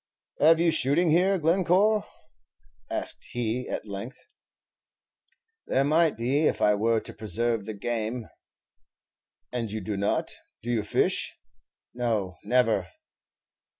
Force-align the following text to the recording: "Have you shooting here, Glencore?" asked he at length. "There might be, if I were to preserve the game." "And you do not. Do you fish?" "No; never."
"Have 0.39 0.59
you 0.59 0.71
shooting 0.71 1.11
here, 1.11 1.37
Glencore?" 1.37 2.07
asked 2.89 3.23
he 3.33 3.69
at 3.69 3.85
length. 3.85 4.17
"There 5.67 5.83
might 5.83 6.17
be, 6.17 6.47
if 6.47 6.59
I 6.59 6.73
were 6.73 6.99
to 6.99 7.13
preserve 7.13 7.67
the 7.67 7.75
game." 7.75 8.27
"And 9.51 9.71
you 9.71 9.79
do 9.79 9.95
not. 9.95 10.31
Do 10.63 10.71
you 10.71 10.81
fish?" 10.81 11.35
"No; 11.93 12.37
never." 12.43 12.87